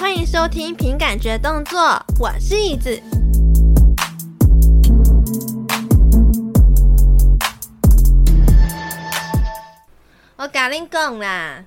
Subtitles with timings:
[0.00, 1.78] 欢迎收听凭感觉动作，
[2.18, 2.98] 我是椅子。
[10.36, 11.62] 我跟你讲啦，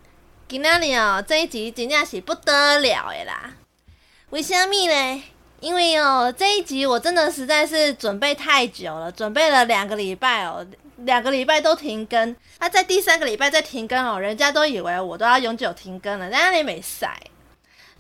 [0.48, 3.52] 今天你哦这一集真的是不得了的啦！
[4.32, 5.24] 为什么呢？
[5.60, 10.66] 因为哦这一集我真的实在是准备太久了，准备了两个礼拜哦，
[10.98, 12.36] 两个礼拜都停更。
[12.58, 17.16] 他、啊、在第三个礼拜再停更哦，人家都以为我都要永久停更了，但是你没晒。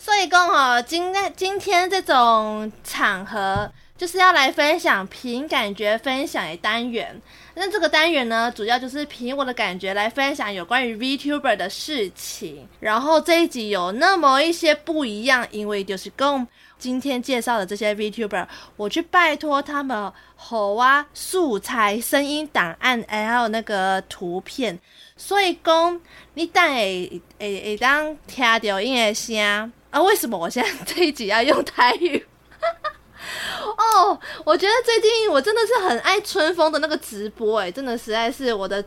[0.04, 3.72] 所以讲哦，今天今天这种场合。
[3.96, 7.22] 就是要来分享凭感觉分享的单元，
[7.54, 12.68] 那这个单元呢，主要就是凭我的感觉来分享有关于 VTuber 的事情。
[12.82, 16.46] 然后这一集有那么一些不一样，因为就是跟
[16.78, 18.46] 今天介绍的这些 VTuber，
[18.76, 24.78] 我去拜托他们好啊素材、声音档案，还有那个图片。
[25.16, 26.02] 所以讲
[26.34, 30.02] 你等会会会当听到音乐声啊？
[30.02, 32.26] 为什么我现在这一集要用台语？
[33.78, 38.84] 哦，我觉得最近我真的是很爱春风的那个直播，哎，真的实在是我的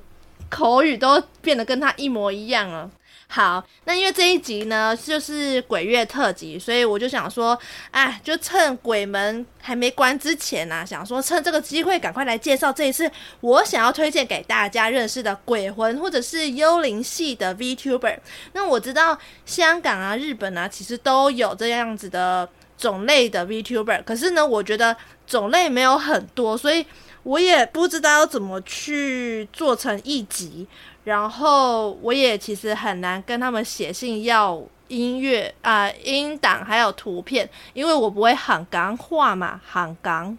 [0.50, 2.90] 口语都变得跟他一模一样了。
[3.28, 7.58] 好，那因为这一集呢就是鬼月特辑，所以我就想说，
[7.90, 13.10] 哎，就趁鬼门还没关之前呢、啊，想说趁这个机会赶快来介绍这一次
[13.40, 18.18] 我想要推荐给大家认识的鬼魂或者是幽灵系的 VTuber。
[18.52, 22.48] 那我知道香港啊、日本啊，其实都有这样子的。
[22.78, 24.94] 种类的 VTuber，可是呢，我觉得
[25.26, 26.84] 种类没有很多，所以
[27.22, 30.68] 我也不知道要怎么去做成一集。
[31.06, 40.36] 然后我也其实很难跟他们写信要音乐啊、音档还有图片，因为我不会喊港话嘛，喊港。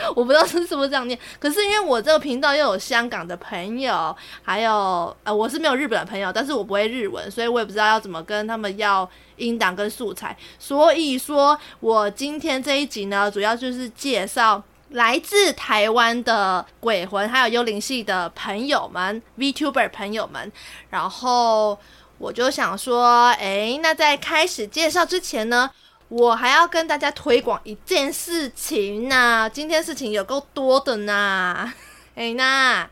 [0.14, 10.36] 我不知道是是不是这样念，可是因为我这个频道又有香港的朋友，还有呃，我是没有日本的朋友，但是我不会日文，所以我也不知道要怎么跟他们要音档跟素材。
[10.56, 20.50] 所以说我今天这一集呢，主要就是介绍来自台湾的鬼魂还有幽灵系的朋友们，VTuber 朋友们。
[20.88, 21.78] 然后
[22.16, 25.70] 我就想说，哎，那在开始介绍之前呢，
[26.08, 31.72] 我还要跟大家推广一件事情呢，今天事情有够多的呢。
[32.16, 32.88] 哎，那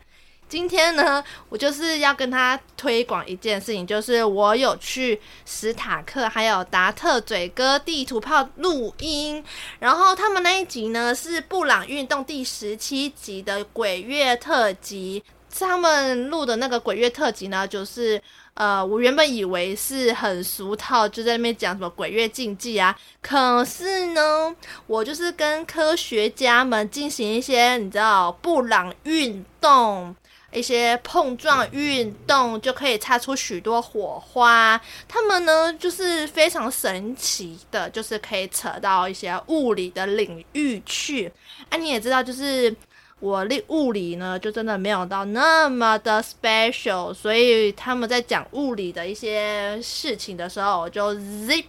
[0.49, 9.43] 今天呢，我就是要跟他推广一件事情，就是我有去史塔克还有达特嘴哥地图炮录音，
[9.79, 15.23] 然后他们那一集呢是布朗运动第十七集的鬼月特辑，
[15.59, 18.21] 他们录的那个鬼月特辑呢，就是。
[18.57, 22.97] 呃，我原本以为是很俗套，就在那边讲什么鬼月禁忌啊。
[23.21, 24.51] 可是呢，
[24.87, 30.15] 我就是跟科学家们进行一些你知道布朗运动，
[30.51, 34.79] 一些碰撞运动，就可以擦出许多火花。
[35.07, 41.31] 他们呢，就是非常神奇的，就是可以扯到一些物理的领域去。
[41.69, 42.75] 啊，你也知道，就是。
[43.19, 51.65] 我力物理呢，就真的没有到那么的 special，所以他们在讲物理的一些事情的时候，我就 zip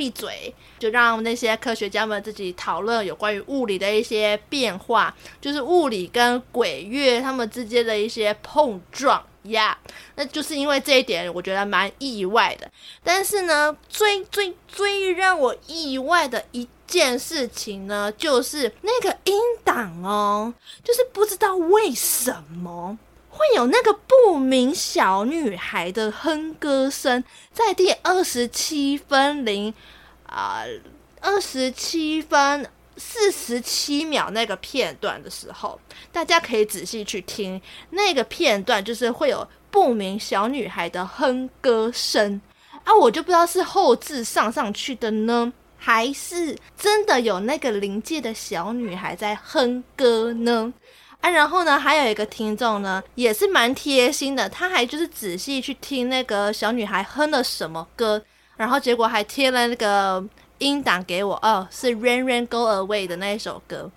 [0.00, 9.76] 闭嘴，就让那些科学家们自己讨论有关于物理的一些变化，就是物理跟鬼月他们之间的一些碰撞呀。
[10.14, 12.70] 那就是因为这一点，我觉得蛮意外的。
[13.04, 16.66] 但是呢，最最最让我意外的一。
[16.90, 19.32] 件事情呢，就是那个音
[19.62, 22.98] 档哦，就是不知道为什么
[23.30, 29.72] 会有那个不明小女孩的哼歌声，在第二十七分零
[30.26, 30.64] 啊
[31.20, 35.80] 二十七分四十七秒那个片段的时候，
[36.12, 37.60] 大家可以仔细去听
[37.90, 42.40] 那个片段，就是会有不明小女孩的哼歌声
[42.84, 45.52] 啊，我就不知道是后置上上去的呢。
[45.82, 50.70] 还是真的有那个灵界的小女孩在哼歌呢？
[51.20, 58.22] 啊，然后呢，还有一个听众呢，也是蛮贴心的，他还就是仔细去听那个小女孩哼了什么歌，
[58.56, 60.24] 然后结果还贴了那个
[60.58, 63.90] 音档给我，哦，是 Rain Rain Go Away 的那一首歌。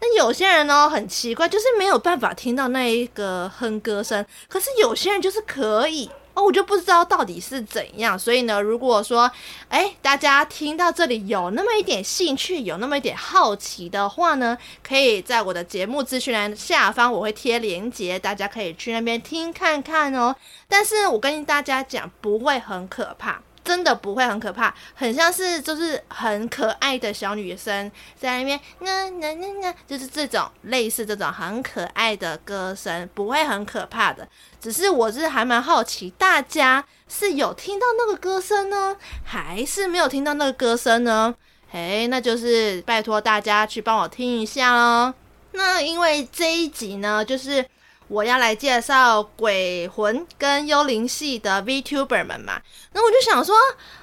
[0.00, 6.08] 那有些人呢，很奇怪，就是没有办法听到那一个哼歌声，可是有些人就是可以。
[6.38, 9.28] 哦，我就不知道到底是怎样，所以呢，如果说，
[9.68, 14.56] 哎，大家听到这里有那么一点兴趣，有那么一点好奇的话呢，
[14.86, 20.36] 可以在我的节目资讯栏下方，我会贴链接，大家可以去那边听看看哦。
[20.68, 34.26] 但是我跟大家讲，不会很可怕，真的不会很可怕，很像是就是很可爱的小女生在那边，那那那那，就是这种类似这种很可爱的歌声，不会很可怕的。
[34.58, 41.34] 只是我是还蛮好奇，大家是有听到那个歌声呢，还是没有听到那个歌声呢？
[41.70, 45.14] 嘿，那就是拜托大家去帮我听一下哦。
[45.52, 47.66] 那因为这一集呢，就是。
[48.08, 52.60] 我要来介绍鬼魂跟幽灵系的 VTuber 们嘛，
[52.92, 53.54] 那我就想说，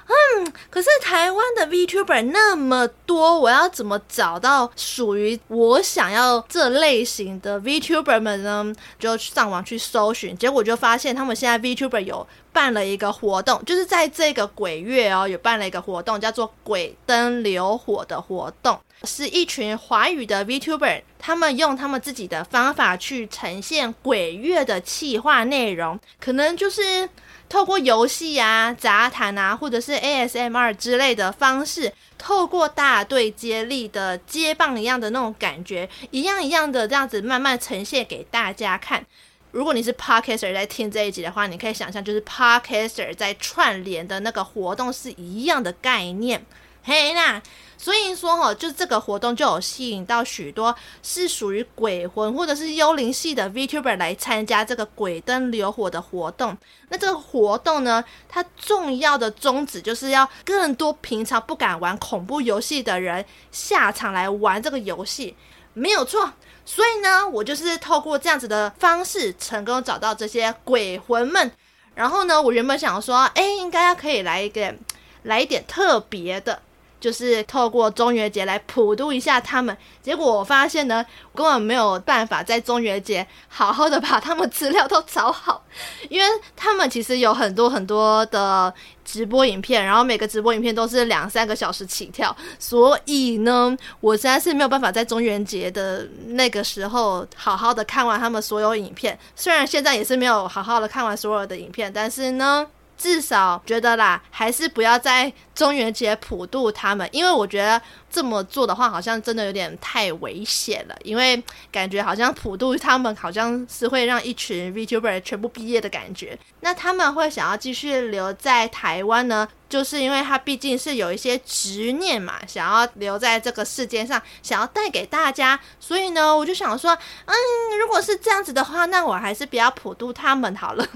[0.06, 8.72] 嗯，可是台湾的 VTuber 那么多，我要怎么找到属于我想要这类型的 VTuber 们呢？
[8.98, 18.78] 就上网去搜寻，结果就发现他们现在 VTuber 有办了一个活动，就是在这个鬼月哦，有办了一个活动，叫做“鬼灯流火”的活动。
[19.04, 27.08] 是一群华语的 VTuber，他们用他们自己的方法去呈现鬼月的企划内容，可能就是
[27.48, 39.04] 透过游戏啊、杂谈啊，或者是 ASMR 之类的方式，透过大队接力的接棒一样的那种感觉，一样一样的这样子慢慢呈现给大家看。
[39.50, 46.46] 如果你是 Podcaster 在听这一集的话，你可以想象，就是 Podcaster 在串联的那个活动是一样的概念。
[46.84, 47.42] 嘿，那。
[47.78, 56.56] 所以说哈，就这个活动就有吸引到许多是属于鬼魂或者是幽灵系的 VTuber 来参加这个鬼灯流火的活动。
[56.88, 65.36] 那这个活动呢，它重要的宗旨就是要更多平常不敢玩恐怖游戏的人下场来玩这个游戏，
[65.74, 66.32] 没有错。
[66.64, 71.52] 所以呢，我就是透过这样子的方式成功找到这些鬼魂们。
[71.94, 74.74] 然后呢，我原本想说，哎，应该可以来一个
[75.22, 76.62] 来一点特别的。
[76.98, 81.04] 就是透过中元节来普渡一下他们，结果我发现呢，
[81.34, 85.62] 根本没有办法在中元节好好的把他们资料都找好，
[86.08, 86.26] 因为
[86.56, 88.72] 他们其实有很多很多的
[89.04, 99.18] 直播影片，然后每个直播影片都是两三个小时起跳，所以呢，我实在是没有办法在中元节的那个时候好好的看完他们所有影片。
[99.34, 102.66] 虽然现在也是没有好好的看完所有的影片，但是呢。
[102.96, 110.96] 至少觉得啦，还是不要在中元节普渡他们，因为我觉得这么做的话，好像真的有点太危险了。
[111.02, 116.38] 因为感觉好像普渡他们，好像是会让一群 VTuber 全部毕业的感觉。
[116.60, 125.58] 那他们会想要继续留在台湾呢，就是因为他毕竟是有一些执念嘛，想要留在这个世界上，想要带给大家。
[125.78, 126.96] 所以呢，我就想说，
[127.26, 127.34] 嗯，
[127.78, 130.86] 如果是这样子的话，那我还是不要普渡他们好了。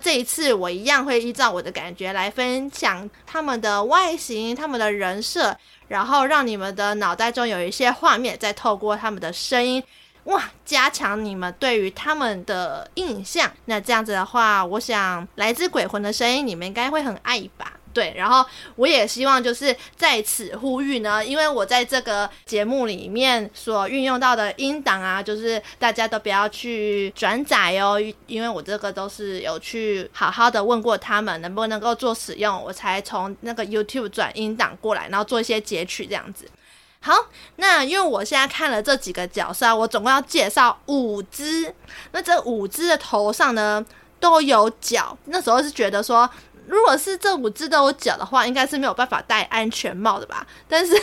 [0.00, 5.56] 这一次我一样会依照我的感觉来分享他们的外形、他们的人设，
[5.88, 9.82] 然后让你们的脑袋中有一些画面，再透过他们的声音，
[10.24, 13.50] 哇，加强你们对于他们的印象。
[13.66, 17.72] 那这样子的话，我想来自鬼魂的声音，你们应该会很爱吧。
[17.94, 18.44] 对，然后
[18.74, 27.96] 我也希望就是在此呼吁呢，因为我在这个节目里面所运用到的音档啊，就是大家都不要去转载哦，
[28.26, 36.50] 因为我这个都是有去好好的问过他们能不能够做使用，我才从那个 YouTube 转音档过来，然后做一些截取这样子。
[36.98, 37.14] 好，
[37.56, 41.72] 那因为我现在看了这几个角色，我总共要介绍五只，
[42.10, 43.86] 那这五只的头上呢
[44.18, 46.28] 都有角，那时候是觉得说。
[46.66, 50.46] 如果是这五只都有角的话，应该是没有办法戴安全帽的吧？
[50.68, 50.92] 但是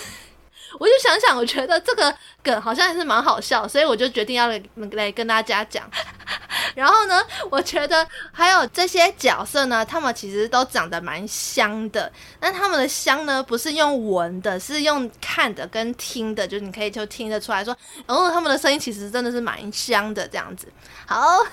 [0.80, 4.62] 我就想想，我觉得这个梗好像还是蛮好笑，所以我就决定要来
[4.94, 5.90] 来跟大家讲。
[6.74, 12.10] 然后呢，我觉得还有这些角色呢，他们其实都长得蛮香的。
[12.40, 17.76] 但他们的香呢，不是用闻的，是用看的跟听的，就是你可以就听得出来说，
[18.08, 20.72] 然哦，他们的声音其实真的是蛮香的这样子。
[21.06, 21.46] 好。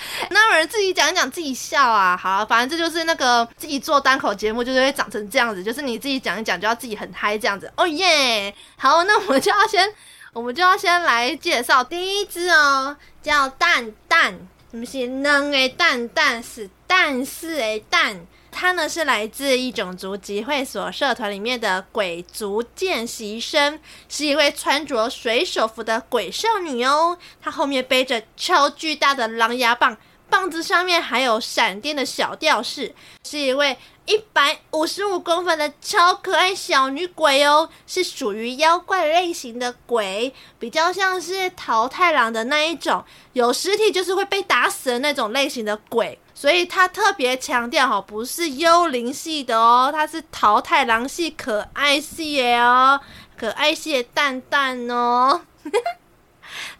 [0.30, 7.72] 那有人自己讲一讲自己笑啊，好，反正这就是那个自己做单口节目，就是会长成这样子，就是你自己讲一讲就要自己很嗨这样子。
[7.76, 9.92] 哦耶，好，那我们就要先，
[10.32, 14.34] 我们就要先来介绍第一只哦，叫蛋蛋，
[14.70, 18.26] 什么是能诶蛋蛋，是蛋是诶蛋。
[18.52, 27.18] 她呢是来自一种族集会所社团里面的鬼族见习生，是一位穿着水手服的鬼少女哦。
[27.40, 29.96] 她后面背着超巨大的狼牙棒，
[30.28, 32.94] 棒子上面还有闪电的小吊饰，
[33.24, 46.18] 是一位一百五十五公分的超可爱小女鬼哦，是属于妖怪类型的鬼，比较像是桃太郎的那一种，有实体就是会被打死的那种类型的鬼。
[46.34, 53.00] 所以他特别强调哈，不是幽灵系的哦，他是桃太郎系可爱系的哦，
[53.38, 55.42] 可爱系的蛋蛋哦。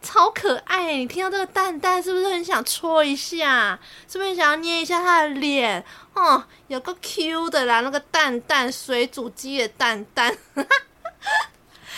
[0.02, 0.96] 超可爱。
[0.96, 3.78] 你听到这个蛋蛋，是不是很想戳一下？
[4.10, 5.84] 是不是想要捏一下他的脸？
[6.14, 10.36] 哦，有个 Q 的啦，那个蛋蛋水煮鸡的蛋蛋。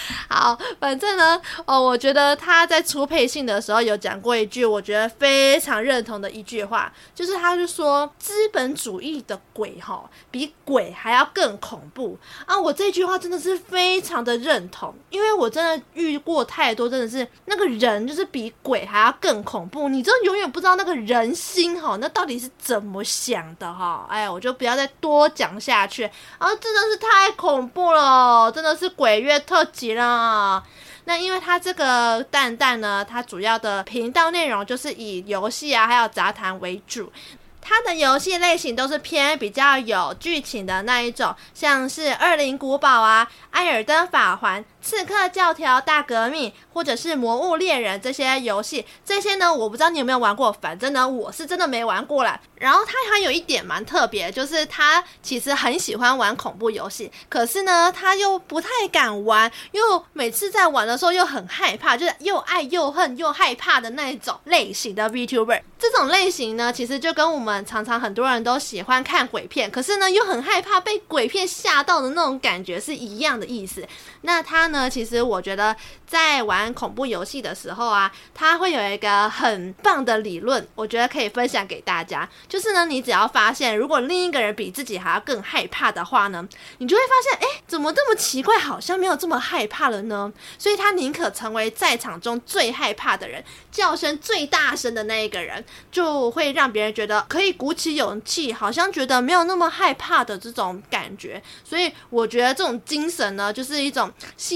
[0.29, 12.59] 好，反正呢，哦，我觉得他在出配信的时候有讲过一句，我觉得非常认同的一句话，就是他就说资本主义的鬼哈，比鬼还要更恐怖啊！
[12.59, 24.07] 我这句话真的是非常的认同，因为我真的遇过太多，真的是那个人就是比鬼还要更恐怖，你真的永远不知道那个人心哈，那到底是怎么想的哈？
[24.11, 26.05] 哎，我就不要再多讲下去，
[26.39, 30.63] 啊，真的是太恐怖了，真的是鬼月特辑啦。
[31.07, 37.13] 那因为它这个蛋蛋呢，它主要的频道内容就是以游戏啊，还有杂谈为主。
[37.61, 44.63] 它的游戏类型都是偏比较有剧情的那一种，像是《二零古堡》啊，《艾尔登法环》。
[44.85, 52.39] 刺客教条大革命，或者是魔物猎人这些游戏，这些呢，我不知道你有没有玩过，反正呢，我是真的没玩过啦。
[52.57, 65.63] 然后他还有一点蛮特别，就是他其实很喜欢玩恐怖游戏，可是呢，他又不太敢玩，又每次在玩的时候又很害怕，就是又爱又恨又害怕的那一种类型的 VTuber。
[65.79, 73.87] 这种类型呢，其实就跟我们常常很多人都喜欢看鬼片，可是呢，又很害怕被鬼片吓到的那种感觉是一样的意思。
[74.23, 74.91] 那他呢？
[74.91, 82.29] 其实我觉得，在玩恐怖游戏的时候啊，他会有一个很棒的理论，我觉得可以分享给大家。
[82.49, 86.47] 就是呢，你只要发现，如果另一个人比自己还要更害怕的话呢，
[86.79, 90.31] 你就会发现，哎，怎么这么奇怪，好像没有这么害怕了呢？
[90.59, 101.43] 所以他宁可成为在场中最害怕的人，叫声最大声的那一个人，就会让别人觉得可以鼓起勇气，好像觉得没有那么害怕的这种感觉。
[101.63, 104.11] 所以我觉得这种精神呢，就是一种。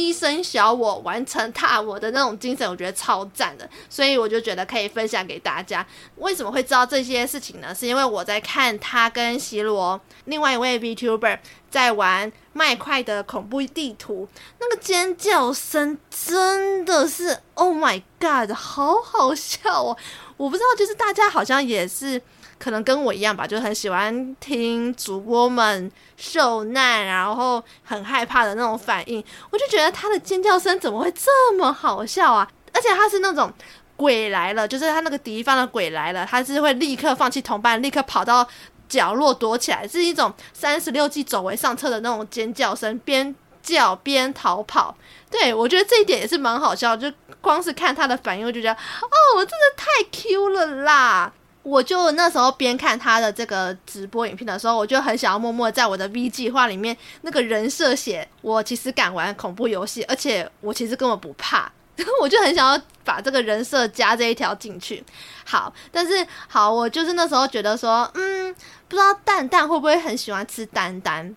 [0.08, 5.86] 牺牲小我完成大我的那种精神，我觉得超赞的，所以我就觉得可以分享给大家。
[6.16, 7.74] 为什么会知道这些事情呢？
[7.74, 11.38] 是因为我在看他跟西罗另外一位 VTuber
[11.70, 19.96] 在玩麦块的恐怖地图，那个尖叫声真的是 Oh my God，好好笑哦！
[20.36, 22.22] 我不知道，就是大家好像也是。
[22.58, 29.22] 可能跟我一样吧，就很喜欢听主播们受难，然后很害怕的那种反应。
[29.50, 32.48] 我就觉得他的尖叫声怎么会这么好笑啊？
[32.72, 33.52] 而且他是那种
[33.96, 38.46] 鬼来了，就是他那个敌方的鬼来了，他是会立刻放弃同伴，立刻跑到
[38.88, 44.96] 角落躲起来，是一种三十六计走为上策的那种尖叫声，边叫边逃跑。
[45.30, 51.32] 对，我觉得这一点也是蛮好笑，就光是看他的反应，我就觉得哦，我真的太 Q 了啦！
[51.62, 61.70] 我就那时候边看他的这个直播影片的时候，我就很想要默默在我的 V 计划里面那个人设写，我其实敢玩恐怖游戏，而且我其实根本不怕，
[62.22, 65.04] 我就很想要把这个人设加这一条进去。
[65.44, 68.54] 好，但是好，我就是那时候觉得说，嗯，
[68.88, 71.34] 不知道蛋蛋会不会很喜欢吃丹丹。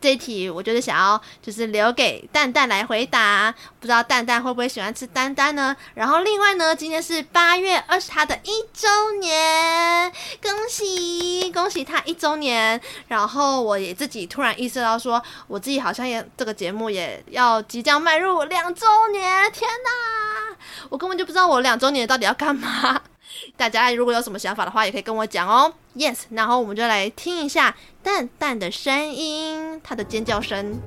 [0.00, 5.74] 这一题我就是想要，就是留给蛋蛋来回答，不知道蛋蛋会不会喜欢吃丹丹呢？
[5.94, 8.88] 然后另外呢，今天是八月二十他的一周
[9.20, 10.12] 年，
[10.42, 12.80] 恭喜恭喜他一周年！
[13.08, 20.56] 然后我也自己突然意识到说，我自己好像也这个节目也要即将迈入两周年，天哪！
[20.90, 23.00] 我根本就不知道我两周年到底要干嘛。
[23.56, 25.72] 大家如果有什么想法的话，也可以跟我讲哦。
[25.94, 30.80] Yes，然后我们就来听一下蛋蛋的声音，它的尖叫声。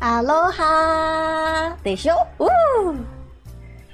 [0.00, 2.48] 哈喽哈，得修，呜，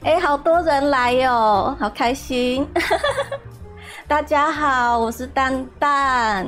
[0.02, 2.66] 哎，好多人来哟，好开心。
[4.06, 6.46] 大家好，我是蛋蛋。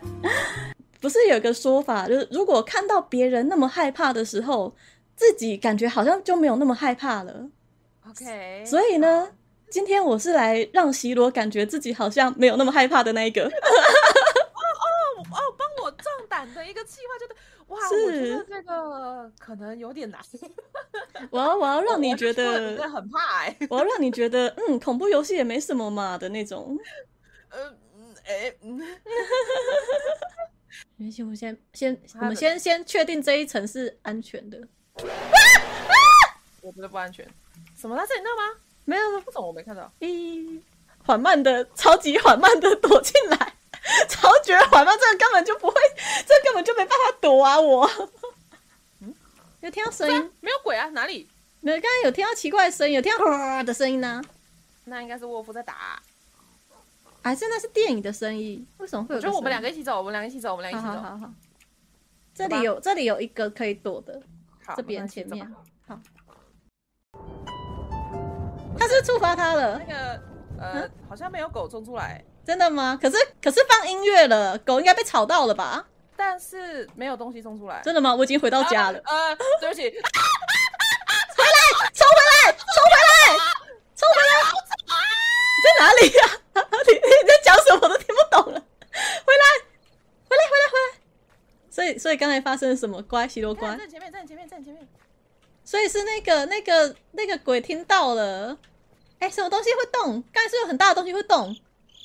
[1.00, 4.74] 不是有个说法，就是如果看到别人那么害怕的时候，
[5.14, 7.46] 自己感觉好像就没有那么害怕了。
[8.08, 9.28] OK，所以呢。
[9.70, 13.44] 今天我是来让席罗感觉自己好像没有那么害怕的那一个。
[13.44, 13.50] 哦哦
[15.30, 15.36] 哦！
[15.58, 17.34] 帮我壮胆的一个计划，就是
[17.68, 20.18] 哇，是我觉得这个可能有点难。
[21.30, 26.78] 我要我要让你觉得我很怕哎， 我要让你觉得嗯，恐怖游戏也没什么嘛的那种。
[27.50, 27.58] 呃
[27.96, 28.78] 嗯哎嗯，
[30.96, 34.58] 没关系，我先先我们先先确定这一层是安全的。
[36.62, 37.26] 我觉得不安全。
[37.76, 37.96] 什么？
[37.96, 38.60] 他这里那吗？
[38.88, 39.92] 没有，为什么我没看到？
[40.00, 40.58] 咦，
[41.04, 43.52] 缓慢的，超级缓慢的躲进来，
[44.08, 45.74] 超绝缓慢，这个根本就不会，
[46.26, 47.60] 这个、根本就没办法躲啊！
[47.60, 47.86] 我，
[49.00, 49.14] 嗯，
[49.60, 50.32] 有听到声音？
[50.40, 50.88] 没有鬼啊？
[50.88, 51.28] 哪里？
[51.60, 54.24] 没有，刚刚有听到奇怪的声音，有听到哗的声音呢、啊？
[54.84, 56.02] 那应该是沃夫在打、啊，
[57.20, 59.20] 哎，现在是电影的声音，为什么会有？
[59.20, 61.02] 就我们两个一起走，我们两个一起走，我们两个一起走。
[61.02, 61.30] 好好好，
[62.34, 64.22] 这里有，这里有一个可以躲的，
[64.64, 65.46] 好，这边前面，
[65.86, 66.00] 好。
[68.86, 69.78] 是触发他了。
[69.78, 70.20] 那个
[70.60, 72.22] 呃，好像没有狗冲出来。
[72.44, 72.98] 真的吗？
[73.00, 75.86] 可是可是放音乐了，狗应该被吵到了吧？
[76.16, 77.80] 但是没有东西冲出来。
[77.82, 78.14] 真的吗？
[78.14, 78.98] 我已经回到家了。
[79.04, 80.00] 呃，对不起，回来，
[81.92, 83.36] 冲回来，冲回来，
[83.94, 84.32] 冲回来！
[85.54, 86.22] 你在哪里呀？
[86.86, 87.80] 你你在讲什么？
[87.82, 88.60] 我都听不懂了。
[88.90, 89.44] 回来，
[90.28, 90.98] 回来，回来，回来。
[91.70, 93.00] 所以所以刚才发生了什么？
[93.02, 94.88] 乖，西罗乖，在前面，在前面，在前面。
[95.64, 98.56] 所以是那个那个那个鬼听到了。
[99.20, 100.22] 哎，什么东西会动？
[100.32, 101.54] 刚才是有很大的东西会动。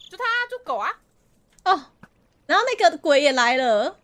[0.10, 0.92] 就它，就狗啊！
[1.64, 1.86] 哦，
[2.46, 3.98] 然后那个鬼也来了。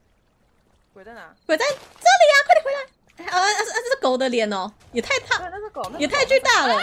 [0.94, 1.36] 鬼在哪？
[1.46, 2.36] 鬼在这里呀！
[2.46, 2.80] 快点回来！
[3.32, 3.58] 啊啊啊！
[3.58, 6.76] 这是狗的脸哦，也太大，那是狗，也太巨大了。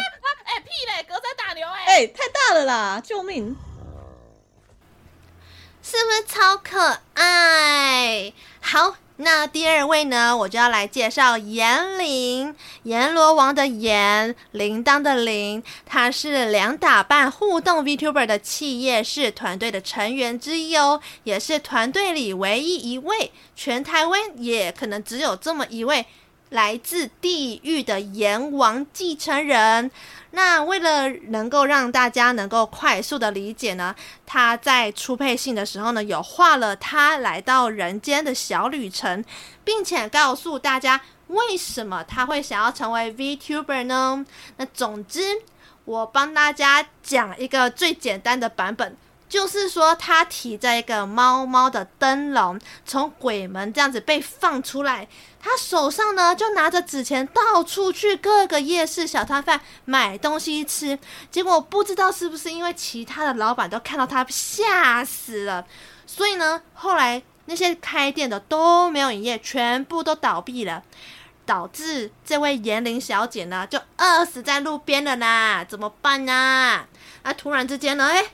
[0.45, 1.03] 哎屁嘞！
[1.09, 1.85] 隔山打牛哎！
[1.87, 3.01] 哎，太大了啦！
[3.05, 3.57] 救命！
[5.83, 8.33] 是不是超可爱？
[8.61, 8.97] 好。
[9.19, 26.05] 那第二位呢，我就要来介绍阎灵，阎罗王的阎，铃铛的铃，他是两打半互动 VTuber 的企业是团队的成员之一哦，也是团队里唯一一位，全台湾也可能只有这么一位。
[26.51, 29.91] 来自地狱的阎王继承人。
[30.31, 33.95] 那为了能够让大家能够快速的理解呢，
[34.27, 39.25] 他在初配信的时候呢，有画了他来到人间的小旅程，
[39.65, 44.27] 并且告诉大家为什么他会想要成为 VTuber 呢？
[44.59, 45.23] 那总之，
[45.85, 48.97] 我帮大家讲一个最简单的版本。
[49.29, 55.09] 就是说，他提着一个猫猫的灯笼，从鬼门这样子被放出来。
[55.41, 60.99] 他手上呢，就拿着纸钱，到处去各个夜市小摊贩买东西吃。
[61.31, 65.67] 结果不知道是不是因为其他的老板都看到他吓死了，
[66.07, 70.83] 所以呢，后来那些开店的都没有营业，全部都倒闭了，
[71.45, 75.65] 导致这位严玲小姐呢，就饿死在路边了啦。
[75.65, 76.87] 怎么办呢？
[77.23, 78.25] 啊，突然之间呢，哎。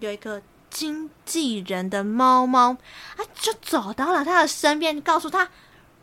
[0.00, 0.40] 有一个
[0.70, 2.76] 经纪人的猫猫
[3.16, 5.48] 啊，就走到了他的身边，告诉他：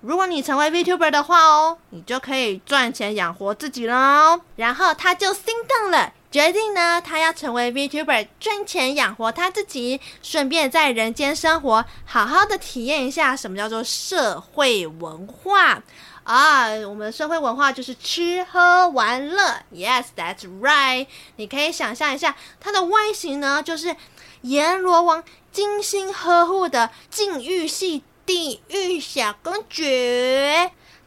[0.02, 4.42] 如果你成为 VTuber 的话哦，你就可以赚钱养活自己喽。
[4.56, 15.82] 然后他就心动了，决定呢，他要成为 VTuber，赚钱养活他自己，顺便在人间生活，好好的体验一下什么叫做社会文化。
[16.26, 19.62] 啊，我们的社会文化就是吃喝玩乐。
[19.72, 21.06] Yes, that's right。
[21.36, 23.96] 你可以想象一下，它的外形呢，就是
[24.42, 29.84] 阎罗王精心呵护的禁欲系地狱小公主。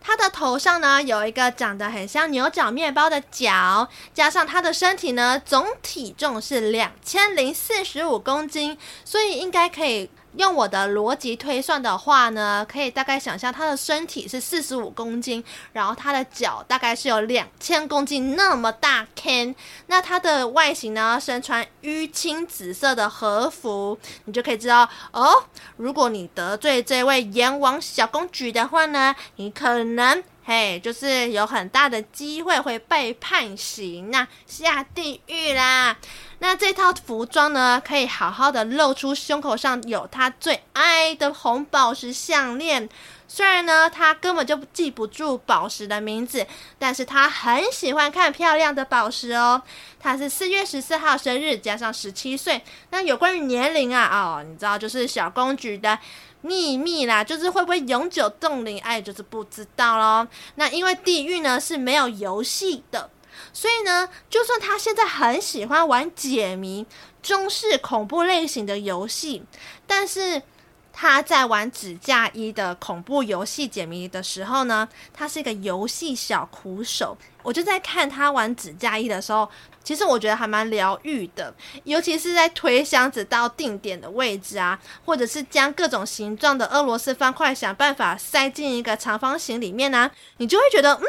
[0.01, 10.09] 它的头上呢，有一个长得很像牛角面包的角，加上它的身体呢，总体重是两千零四十五公斤，所以应该可以。
[10.39, 19.05] 用我的逻辑推算的话呢，可以大概想象他的身体是四十五公斤，然后他的脚大概是有两千公斤那么大。
[19.17, 19.53] Ken，
[19.89, 25.29] 那他的外形呢，身穿淤青紫色的和服，你就可以知道哦。
[25.77, 35.95] 如果你得罪这位阎王小公举的话呢，你可能嘿，就是有很大的机会会被判刑，那下地狱啦。
[36.39, 42.89] 那这套服装呢，可以好好的露出胸口上有他最爱的红宝石项链。
[43.31, 46.47] 虽然呢，他根本就记不住宝石的名字，
[46.79, 49.61] 但是他很喜欢看漂亮的宝石哦。
[50.01, 52.63] 他是四月十四号生日，加上十七岁。
[52.89, 55.99] 那有关于年龄啊，哦，你知道就是小公举的
[56.41, 60.29] 秘密啦，就是会不会永久冻龄，哎，就是不知道咯。
[60.55, 63.11] 那因为地狱呢是没有游戏的。
[63.53, 66.85] 所以呢，就算他现在很喜欢玩解谜、
[67.23, 69.45] 中式恐怖类型的游戏，
[69.87, 70.43] 但是
[70.93, 77.17] 他在玩纸嫁衣的恐怖游戏解谜的时候呢，他是一个游戏小苦手。
[77.49, 79.49] 我就在看他玩纸嫁衣的时候，
[79.83, 91.05] 其实我觉得还蛮疗愈的，尤其是在推箱子到定点的位置啊，或者是将各种形状的俄罗斯方块想办法塞进一个长方形里面呢、你就会觉得，嗯，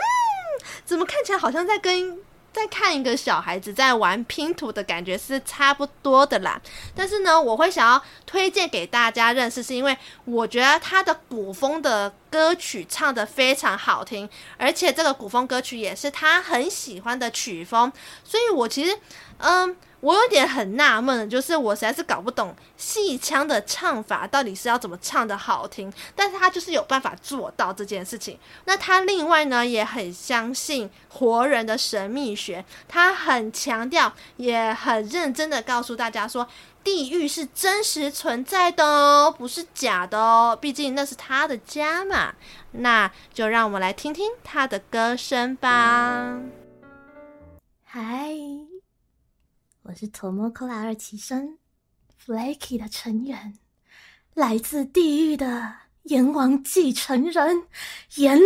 [0.86, 2.18] 怎么看起来好像在跟。
[2.60, 6.60] 在看一个小孩子在玩拼图的感觉是差不多的啦，
[6.94, 17.92] 但是呢，我会想要推荐给大家认识，是因为我觉得他的古风的歌曲唱的非常好听，而且这个古风歌曲也是他很喜欢的曲风，
[18.24, 19.00] 所以我其实，
[19.38, 19.78] 嗯。
[20.02, 28.40] 我有点很纳闷，就是我实在是搞不懂戏腔的唱法到底是要怎么唱的好听，但是他就是有办法做到这件事情。
[28.66, 36.48] 那他另外呢也很相信活人的神秘学，他很强调，也很认真的告诉大家说，
[36.82, 42.34] 地狱是真实存在的哦，不是假的哦，毕竟那是他的家嘛。
[42.72, 46.40] 那就让我们来听听他的歌声吧。
[47.84, 48.69] 嗨。
[49.90, 51.58] 我是托莫克拉二期生
[52.24, 53.58] ，Flaky 的成员，
[54.36, 57.68] 来自地狱的阎王继承人
[58.18, 58.46] 阎灵。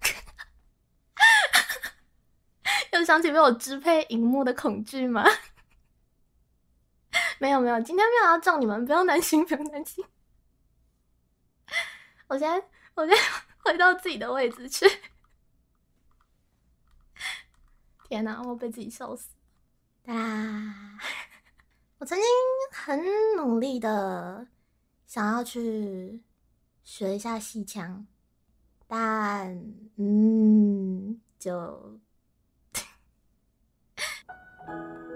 [2.92, 5.22] 又想起被我支配荧幕的恐惧吗？
[7.38, 10.02] 没有没有，今天没有要咒你们，不用担心，不用担心。
[12.28, 12.62] 我先
[12.94, 13.14] 我先
[13.58, 14.86] 回到自己的位置去。
[18.08, 19.30] 天哪，我被自己笑死！
[20.06, 20.96] 啊，
[21.98, 22.24] 我曾经
[22.70, 23.02] 很
[23.36, 24.46] 努力的
[25.06, 26.22] 想要去
[26.84, 28.06] 学一下戏腔，
[28.86, 29.60] 但
[29.96, 31.98] 嗯，就。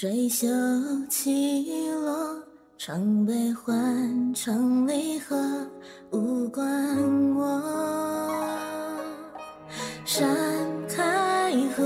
[0.00, 0.46] 水袖
[1.08, 2.40] 起落，
[2.76, 5.36] 唱悲欢，唱离合，
[6.12, 6.64] 无关
[7.34, 7.60] 我。
[10.04, 10.24] 山
[10.88, 11.84] 开合，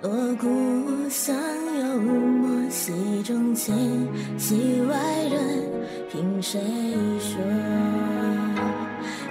[0.00, 0.46] 锣鼓
[1.08, 1.34] 响，
[1.80, 2.92] 幽默戏
[3.24, 3.74] 中情，
[4.38, 5.72] 戏外人，
[6.08, 6.60] 凭谁
[7.18, 7.36] 说？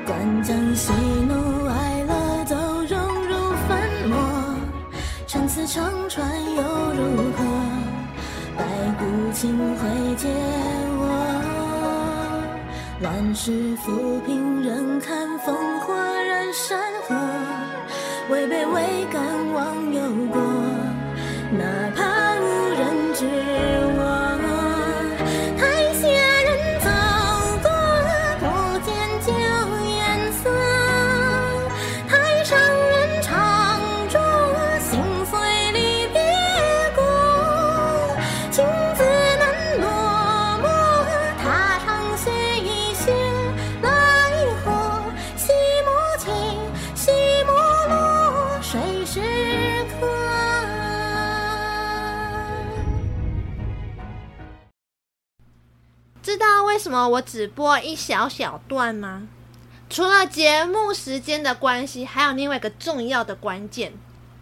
[0.06, 0.92] 观将喜
[1.26, 1.61] 怒
[9.42, 10.28] 心会借
[11.00, 11.04] 我。
[13.02, 16.91] 乱世浮萍，忍看烽火燃山
[56.92, 59.28] 么我只播一小小段吗？
[59.90, 63.94] 除了节目时间的关系，还有另外一个重要的关键，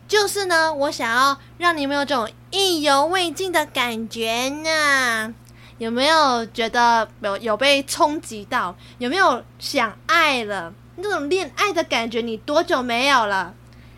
[0.07, 5.33] 就是呢，我想要让你们有这种意犹未尽的感觉呢。
[5.77, 8.75] 有没有觉得有有被冲击到？
[8.97, 10.73] 有没有想爱了？
[10.97, 13.53] 那种恋爱的感觉，你多久没有了？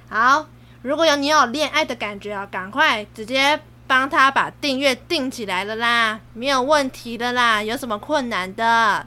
[0.08, 0.46] 好，
[0.84, 3.60] 如果有你有恋爱的感觉啊，赶快直接。
[3.92, 9.06] 帮他把订阅订起来了啦，没有问题的啦，有什么困难的？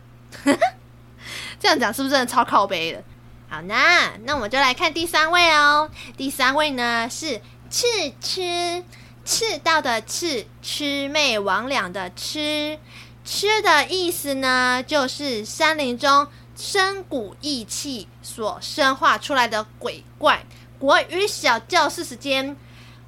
[1.59, 3.03] 这样讲是不是真的超靠背的？
[3.49, 5.91] 好，那那我们就来看第三位哦。
[6.19, 7.87] 第三位呢是赤
[8.21, 8.85] 螭，
[9.25, 12.77] 赤道的赤，魑魅魍魉的魑，
[13.25, 20.45] 魑的意思呢就是山林中深谷异气所生化出来的鬼怪。
[20.79, 22.55] 国语小教室时间。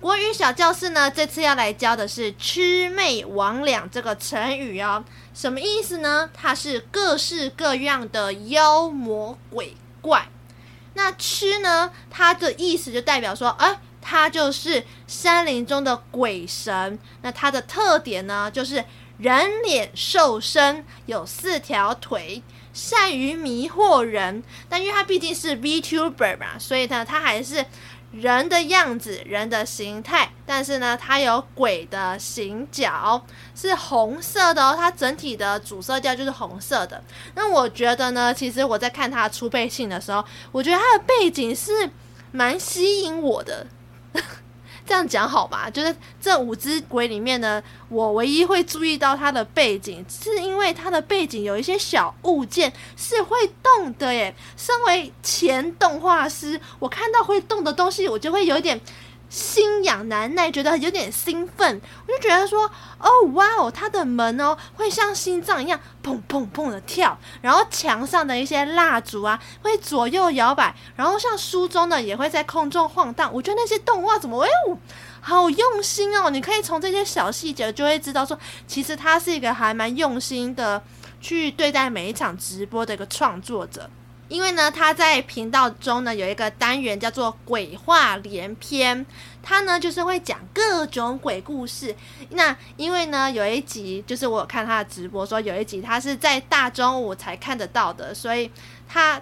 [0.06, 5.04] 国语小教室呢，这次要来教的是“魑魅魍魉”这个成语哦。
[5.34, 6.30] 什么意思呢？
[6.32, 10.28] 它是各式各样的妖魔鬼怪。
[10.94, 16.96] 那“魑”呢，它的意思就代表说，哎，它就是山林中的鬼神。
[17.22, 18.84] 那它的特点呢，就是
[19.18, 22.40] 人脸兽身，有四条腿，
[22.72, 24.44] 善于迷惑人。
[24.68, 27.66] 但因为它毕竟是 VTuber 嘛，所以呢，它还是。
[28.12, 33.22] 人的样子，人的形态，但是呢，它有鬼的形角，
[33.54, 34.74] 是红色的哦。
[34.76, 37.02] 它整体的主色调就是红色的。
[37.34, 41.90] 那我觉得呢，其实我在看它的初配信的时候，我觉得它的背景是
[42.32, 43.66] 蛮吸引我的。
[44.86, 54.34] 这样讲好吧，就是这五只鬼里面呢，我唯一会注意到它的背景，是因为它的背景有一些小物件是会动的耶。
[54.56, 58.80] 身为前动画师，我看到会动的东西，我就会有点。
[59.28, 73.30] 心痒难耐，觉得有点兴奋，我就觉得说，哦，哇哦，它的门哦会像心脏一样砰砰砰的跳，然后墙上的一些蜡烛啊会左右摇摆，然后像书中的也会在空中晃荡。
[73.32, 74.78] 我觉得那些动画怎么，哎呦，
[75.20, 76.30] 好用心哦！
[76.30, 80.80] 你可以从这些小细节就会知道说，其实他是一个还蛮用心的
[81.20, 83.90] 去对待每一场直播的一个创作者。
[84.28, 89.04] 因为呢，他在频道中呢有一个单元叫做“鬼话连篇”，
[89.42, 91.94] 他呢就是会讲各种鬼故事。
[92.30, 98.50] 那因为呢有一集就是我看他的直播，说有一集他是在大中午才看得到的，所以
[98.88, 99.20] 他。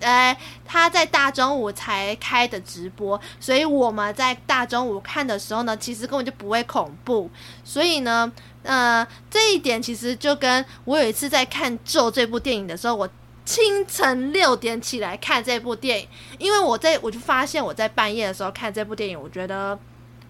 [0.00, 7.30] 呃，他在大中午才开的直播，所以我们在大中午看的时候呢，其实根本就不会恐怖。
[7.62, 8.32] 所以呢，
[8.64, 13.08] 呃，这一点其实就跟我有一次在看《咒》这部电影的时候，我
[13.44, 19.78] 清晨六点起来看这部电影，因为我在我就发现我在半夜的时候看这部电影，我觉得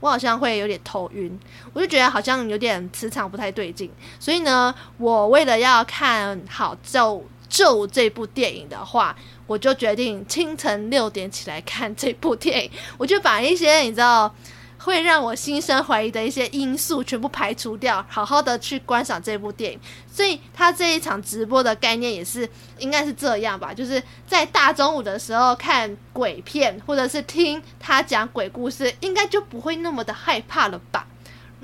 [0.00, 1.38] 我好像会有点头晕，
[1.72, 3.90] 我就觉得好像有点磁场不太对劲。
[4.18, 9.16] 所以呢，我为了要看好《就就》这部电影的话。
[9.48, 14.32] 我就决定清晨六点起来看这部电影，我就把一些你知道
[14.84, 19.80] 会让我心生怀疑的一些因素全部排除掉，好好的去观赏这部电影。
[20.10, 31.06] 所以他这一场直播的概念也是应该是这样吧，就是在大中午的时候看鬼片，或者是听他讲鬼故事，应该就不会那么的害怕了吧。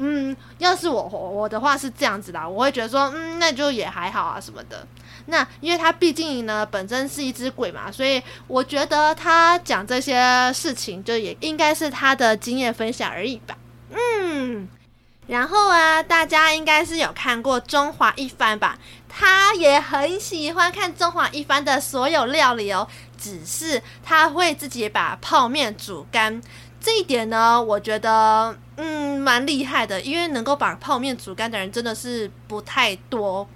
[0.00, 4.86] 嗯，要是我我的话是这样子啦，我会觉得说，嗯，那就也还好啊什么的。
[5.26, 13.58] 那因为他毕竟呢本身是一只鬼嘛，所以我觉得他讲这些事情就也应该是他的经验分享而已吧。
[13.90, 14.68] 嗯，
[15.26, 18.78] 然后啊，大家应该是有看过中华一番吧？
[19.08, 22.86] 他也很喜欢看中华一番的所有料理哦，
[23.18, 26.40] 只是他会自己把泡面煮干。
[26.88, 33.46] 这一点呢，我觉得嗯蛮厉害的，因为能够把泡面煮干的人真的是不太多。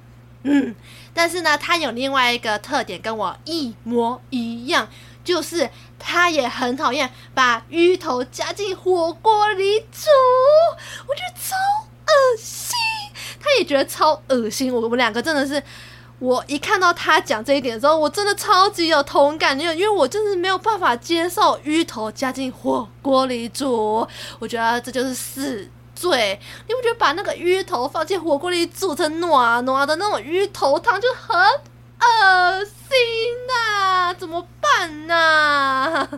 [0.43, 0.75] 嗯，
[1.15, 4.87] 但是呢，他有另外一个特点跟我一模一样，
[5.25, 10.11] 就是他也很讨厌把芋头加进火锅里煮，
[11.09, 12.77] 我觉得超恶心，
[13.41, 14.71] 他也觉得超恶心。
[14.71, 15.63] 我我们两个真的是。
[16.23, 24.07] 我一看到他讲这一点的时候，我真的超级有同感，因为因为我真是没有办法接受芋头加进火锅里煮，
[24.39, 26.39] 我觉得这就是死罪。
[26.69, 32.77] 你不觉得把那个芋头放进火锅里煮成糯糯的那种芋头汤就很恶心
[33.49, 36.09] 呐、怎么办呐、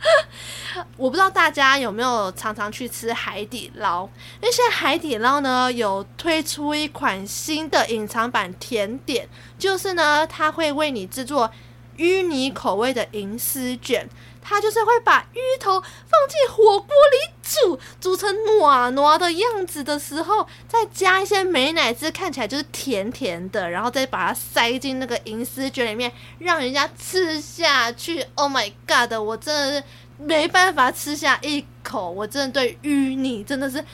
[0.96, 4.04] 我不知道大家有没有常常去吃海底捞？
[4.40, 11.50] 因为现在海底捞呢有推出一款新的隐藏版甜点，就是呢它会为你制作
[11.98, 14.08] 芋泥口味的银丝卷，
[14.40, 28.24] 它就是会把芋头放进火锅里煮，煮成糯糯的样子的时候，再加一些美乃滋，看起来就是甜甜的，然后再把它塞进那个银丝卷里面，让人家吃下去。
[28.34, 29.12] Oh my god！
[29.12, 29.84] 我真的是。
[30.20, 33.84] 没办法吃下一口，我真的对芋泥真的是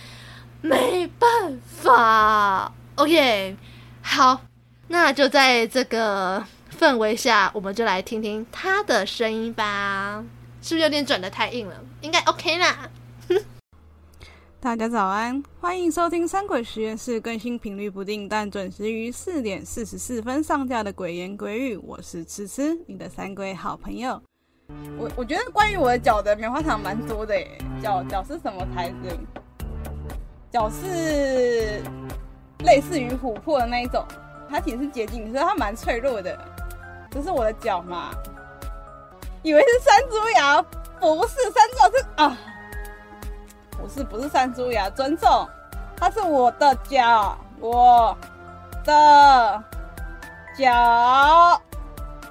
[0.63, 2.73] 没办法。
[2.95, 3.55] OK，
[4.01, 4.41] 好，
[4.89, 6.43] 那就在这个
[6.75, 10.23] 氛围下，我们就来听听他的声音吧。
[10.61, 11.75] 是不是有点转的太硬了？
[12.01, 12.91] 应该 OK 啦。
[14.61, 21.77] 大家早安，欢迎收听三鬼实验室更新频率不定，但准时于四点四十四分上架的鬼言鬼语。
[21.77, 24.21] 我是吃吃，你的三鬼好朋友。
[24.97, 29.19] 我我觉得关于我的脚的棉花糖蛮多的耶，脚脚是什么材质？
[30.51, 31.83] 脚是
[32.65, 34.03] 类似于琥珀的那一种，
[34.49, 36.54] 它其实是结晶，所以它蛮脆弱的。
[37.15, 38.11] 这是我的脚嘛？
[39.45, 40.61] 以为是山猪牙，
[40.99, 42.37] 不是山猪牙是啊，
[43.71, 45.49] 不是不是山猪牙，尊重，
[45.97, 48.17] 它是我的脚，我
[48.83, 49.63] 的
[50.59, 50.73] 脚，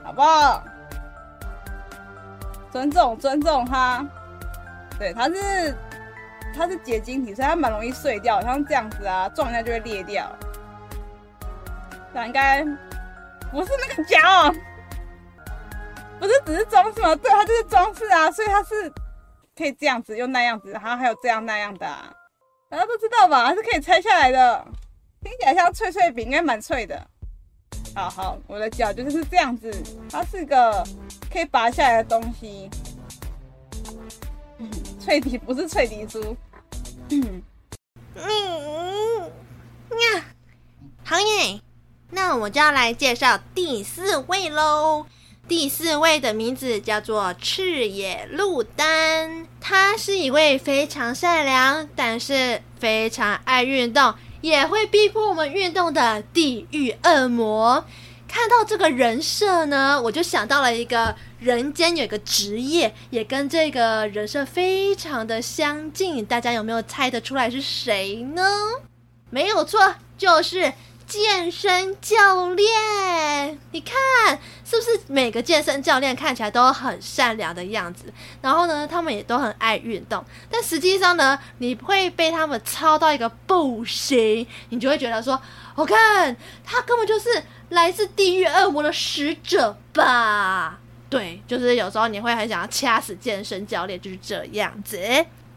[0.03, 0.61] 好不好？
[2.69, 4.05] 尊重尊重它，
[4.99, 5.77] 对，它是
[6.53, 10.29] 它是结晶体，所以它蛮容易碎掉，像这样子啊，撞一下就会裂掉。
[12.11, 12.65] 那应该
[13.51, 14.19] 不是那个脚，
[16.23, 17.13] 不是只是装饰吗？
[17.17, 18.89] 对，它就是装饰啊，所以它是
[19.57, 21.85] 可以这样子，又那样子，然后还有这样那样的，
[22.69, 23.49] 大家都知道吧？
[23.49, 24.65] 它是可以拆下来的，
[25.21, 27.05] 听起来像脆脆饼，应该蛮脆的。
[27.93, 29.69] 好好，我的脚就是这样子，
[30.09, 30.81] 它是个
[31.29, 32.69] 可以拔下来的东西。
[34.97, 36.33] 脆皮不是脆皮酥。
[37.09, 37.43] 嗯
[38.15, 39.19] 嗯
[39.89, 40.25] 呀，
[41.03, 41.59] 好耶！
[42.09, 45.05] 那我就要来介绍第四位喽。
[45.55, 54.15] 第四位的名字叫做赤野露丹，他是一位非常善良，但是非常爱运动。
[54.41, 57.85] 也会逼迫我们运动的地狱恶魔。
[58.27, 66.25] 看到这个人设呢，我就想到了一个人间有一个职业，也跟这个人设非常的相近。
[66.25, 68.43] 大家有没有猜得出来是谁呢？
[69.29, 70.73] 没有错，就是
[71.07, 78.05] 健身教练，你看是不是每个健身教练看起来都很善良的样子？
[78.41, 80.23] 然后呢，他们也都很爱运动。
[80.49, 85.39] 但实际上呢，你会被他们操到一个不行，你就会觉得说
[85.75, 94.99] ：“我看他根本就是来自地狱恶魔的使者吧？”对，就是有时候你会很想要掐死健身教练，就是这样子。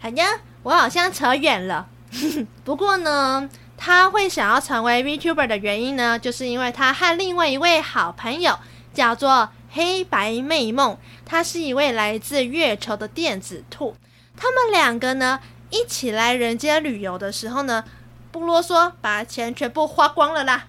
[0.01, 0.27] 好呀，
[0.63, 1.87] 我好像扯远了。
[2.65, 3.49] 不过呢。
[3.77, 8.59] 他会想要成为 VTuber 的原因呢，就是因为他和另外一位好朋友
[8.95, 13.95] 叫做黑白魅梦，他是一位来自月球的电子兔。
[14.37, 17.85] 他们两个呢一起来人间旅游的时候呢，
[18.33, 20.67] 不啰嗦，把钱全部花光了啦。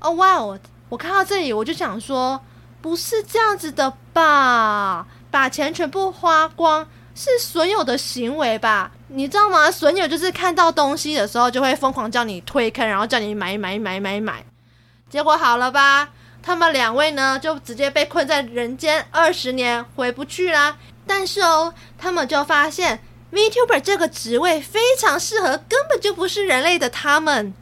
[0.00, 0.58] 哦哇哦！
[0.88, 2.40] 我看到这里我就想说，
[2.80, 5.06] 不是这样子的吧？
[5.30, 8.92] 把钱全部花光是损友的行为吧？
[9.08, 9.70] 你知道吗？
[9.70, 14.44] 损友就是看到东西的时候，就会疯狂叫你推坑，然后叫你买买买买买。
[15.08, 16.10] 结果好了吧？
[16.42, 20.76] 他们两位呢，就直接被困在人间二十年，回不去啦。
[21.06, 23.00] 但是哦，他们就发现
[23.32, 27.54] VTuber 这个职位非常适合，根本就不是人类的他们。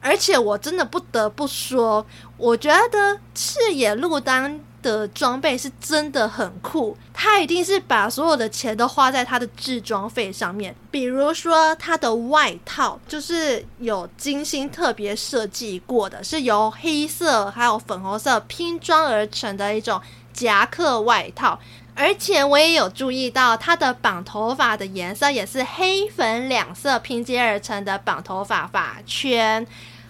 [0.00, 4.60] 而且我真的不得不说，我觉得赤野路当。
[4.96, 10.74] 的装备是真的很酷，他一定是把所有的钱都花在他的制装费上面。
[10.90, 20.00] 比如说他的外套，就是有精心特别设计过的，是由黑色还有粉红色拼装而成的一种
[20.32, 21.58] 夹克外套。
[21.94, 29.66] 而且我也有注意到他的绑头发的颜色也是黑粉两色拼接而成的绑头发发圈。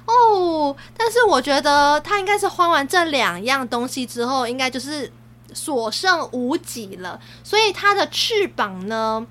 [0.09, 5.13] 哦，但是我觉得他应该是换完这两样东西之后，应该就是
[5.53, 7.21] 所剩无几了。
[7.45, 9.27] 所以他的翅膀呢，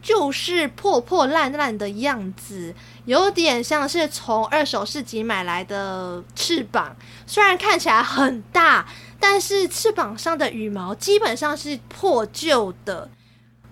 [0.00, 6.96] 就是破破烂烂的样子，有点像是从二手市集买来的翅膀。
[7.26, 8.86] 虽然看起来很大，
[9.20, 13.10] 但是翅膀上的羽毛基本上是破旧的。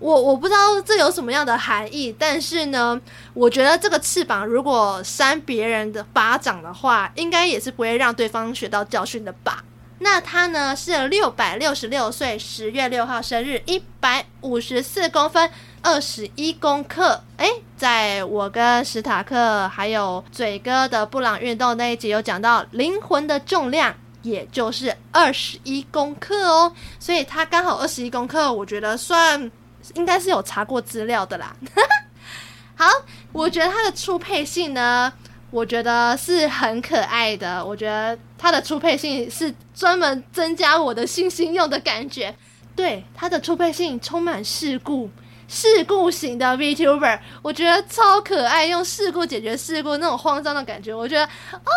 [0.01, 2.99] 我我不知道这有什么样的含义，但是呢，
[3.35, 9.63] 我觉得这个翅膀如果扇别人的巴掌的话，应该也是不会让对方学到教训的吧？
[9.99, 15.47] 那他呢是六百六十六岁，十月六号生日，一百五十四公分，
[15.83, 17.21] 二十一公克。
[17.37, 29.51] 诶，在我跟史塔克还有嘴哥的布朗运动那一集有讲到，灵魂的重量也就是二十一公克哦，所以他刚好二十一公克，我觉得算。
[29.95, 31.55] 应该是有查过资料的啦。
[32.75, 32.85] 好，
[33.31, 35.11] 我觉得它的触配性呢，
[35.51, 37.63] 我觉得是很可爱的。
[37.63, 42.35] 我觉得它的触配性是专门增加我的信心用的感觉。
[42.75, 45.09] 对，它的触配性充满事故，
[45.47, 51.69] 事故型的 VTuber，我觉得超可爱，用事故解决事故那种慌张的感觉，我觉得哦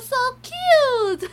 [0.00, 1.28] ，so cute。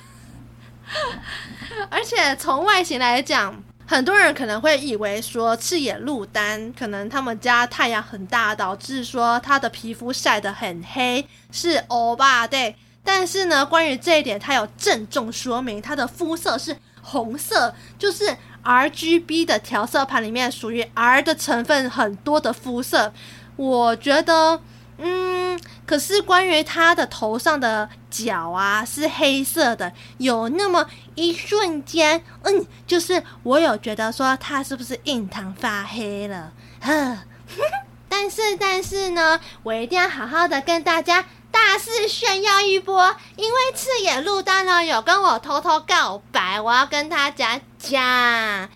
[1.89, 3.61] 而且从外形来讲。
[3.89, 12.75] 很多人可能会以为说赤野陆丹可能他们家太阳很大，导致说他的皮肤晒得很黑，是欧巴对。
[13.03, 23.11] 但是呢，关于这一点，他有郑重说明，他的肤色是红色，就是 RGB 的调色盘里面属于 R 的成分很多的肤色。
[23.55, 24.61] 我觉得。
[25.01, 30.85] 嗯，可是关于他的头上的角啊是黑色的，有那么
[31.15, 36.51] 一瞬间，嗯，就是我有觉得说他是不是印堂发黑了？
[36.81, 37.19] 呵，
[38.09, 48.69] 但是但是呢，我一定要好好的跟大家大肆炫耀一波，因为赤野陆丹呢有跟我偷偷告白，我要跟他讲讲。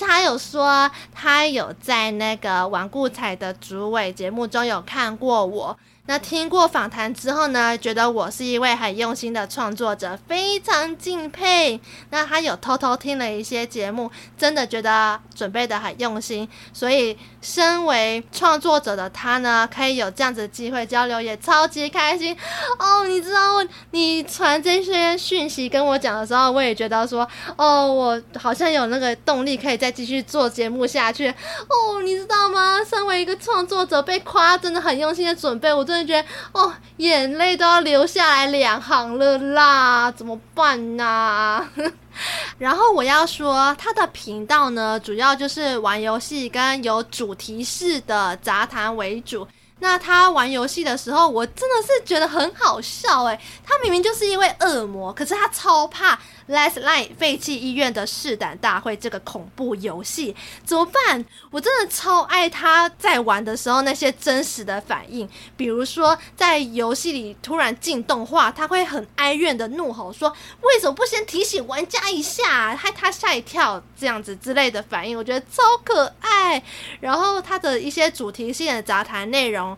[0.00, 5.78] 他有说，他有在那个顽固彩的主委节目中有看过我。
[6.10, 11.80] 那听过访谈之后呢，觉得我是一位很用心的创作者，非常敬佩。
[12.10, 16.48] 那他有偷偷听了一些节目，真的觉得准备得很用心。
[16.72, 22.36] 所以，身为创作者的他呢，可以有这样子机会交流，也超级开心
[22.80, 23.06] 哦。
[23.06, 31.28] 你知道，你传这些讯息跟我讲的时候，我也觉得说，哦，我好像有那个动力可以再继续做节目下去。
[31.28, 32.80] 哦，你知道吗？
[32.84, 36.10] 身为一个创作者，被夸真的很用心的准备，我真的。
[36.10, 41.64] 觉得哦，眼泪都要流下来两行了啦，怎么办呢、
[42.58, 49.46] 然后我要说，他的频道呢，主要就是玩游戏跟有主题式的杂谈为主。
[49.82, 56.18] 那他玩游戏的时候，我真的是觉得很好笑诶，他明明就是一位恶魔，可是他超怕。
[56.50, 60.34] Last Light 废弃医院的试胆大会这个恐怖游戏
[60.64, 61.24] 怎么办？
[61.50, 76.60] 我真的超爱他在玩的时候那些真实的反应，比如说在游戏里突然进动画，他会很哀怨的怒吼说：“为什么不先提醒玩家一下，害他吓一跳？”这样子之类的反应，我觉得超可爱。
[76.98, 79.76] 然后他的一些主题性的杂谈内容。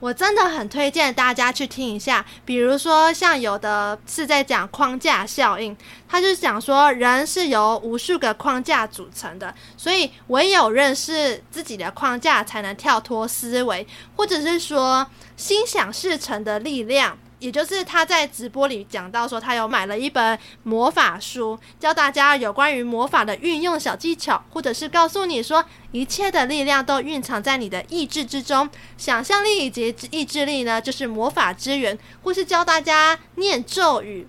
[0.00, 5.76] 我真的很推荐大家去听一下，比如说像有的是在讲框架效应，
[6.08, 17.18] 他就讲说人是由无数个框架组成的，所以唯有认识自己的框架，才能跳脱思维，或者是说心想事成的力量。
[17.38, 34.26] 也就是他在直播里讲到说，他有买了一本魔法书，教大家有关于魔法的运用小技巧，或者是告诉你说，一切的力量都蕴藏在你的意志之中，想象力以及意志力呢，就是魔法之源，或是教大家念咒语，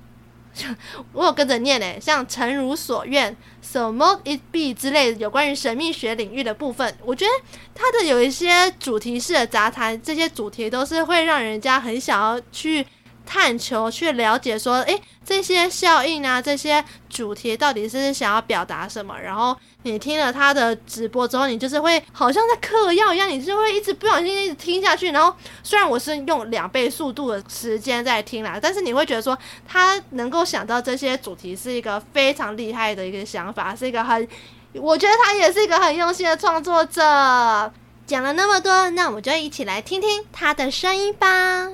[1.13, 7.31] 我有跟着念诶，像诚如所愿，So m o t it be 之类的有关于神秘学领域的部分，我觉得
[7.73, 12.85] 他的有一些主题式的杂谈，这些主题都是会让人家很想要去。
[13.29, 19.15] 探求去了解，说，诶，这些效应啊，这些主题到底是想要表达什么？
[19.21, 25.11] 然后你听了他的直播之后，你就是会好像在嗑药一样，你就会一直不小心一直听下去。
[25.11, 34.27] 然后虽然我是用两倍速度的时间在听啦，但是你会觉得说，他能够想到这些主题是一个非常厉害的一个想法，是一个很，
[34.73, 37.71] 我觉得他也是一个很用心的创作者。
[38.07, 41.69] 讲了那么多，那我们就一起来听听他的声音吧。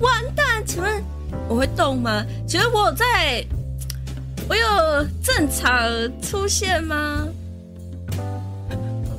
[0.00, 0.64] 完蛋！
[0.66, 1.02] 请问
[1.48, 2.24] 我会动吗？
[2.46, 3.44] 请问我在，
[4.48, 5.90] 我有正常
[6.22, 7.26] 出现吗？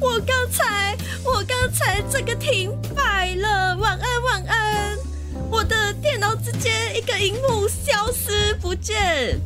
[0.00, 3.76] 我刚才，我刚才这个停摆了。
[3.76, 4.98] 晚安，晚安。
[5.50, 9.38] 我的电脑直接一个荧幕消失不见。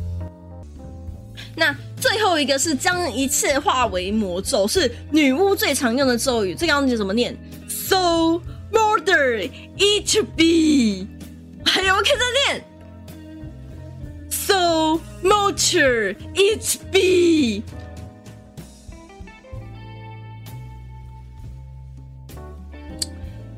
[1.55, 6.55] 那最后一个是将一切化为魔咒，是女巫最常用的咒语。
[6.55, 8.41] 这个要怎么念？So
[9.17, 11.07] murder it be。
[11.65, 12.63] 还有，我可以再念。
[14.29, 17.63] So murder it be。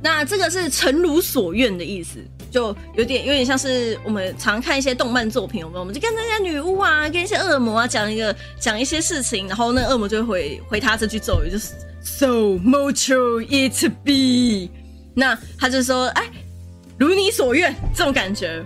[0.02, 2.20] 那这个是诚如所愿的意思。
[2.52, 13.12] 就有点有点像是我们常看一些动漫作品，我们我们就跟那些女巫啊，跟一些恶魔啊讲一个讲一些事情，然后那恶魔就会回回他这句咒语，就是 So much
[13.50, 14.72] it be。
[15.20, 16.24] 那他就说，哎，
[16.98, 18.66] 如你所愿这种感觉。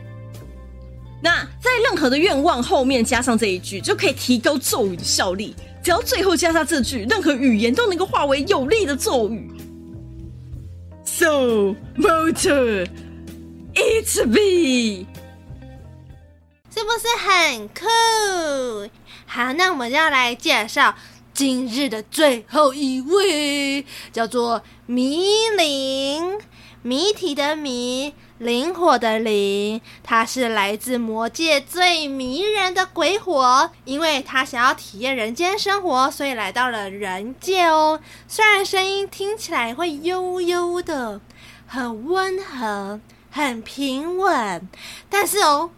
[1.22, 5.56] 那在任何的愿望后面加上这一句，就可以提高咒语的效力。
[5.82, 9.50] 只要最后加上这句，任何语言都能够化为有力的咒语。
[11.04, 12.88] So motor,
[13.74, 15.06] it's me，
[16.70, 18.90] 是不是很酷？
[19.26, 20.94] 好，那我们要来介绍
[21.34, 25.26] 今日的最后一位，叫做迷
[25.58, 26.40] 灵，
[26.82, 29.80] 谜题的谜，灵火的灵。
[30.04, 38.02] 他是来自魔界最迷人的鬼火，因为他想要体验人间生活，所以来到了人界哦。
[38.28, 41.22] 虽然声音听起来会悠悠的，
[41.66, 43.00] 很温和。
[43.36, 44.70] 很平稳，
[45.10, 45.72] 但是哦，